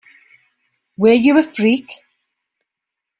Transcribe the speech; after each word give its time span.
Were 0.97 1.13
you 1.13 1.37
a 1.37 1.43
freak? 1.43 1.91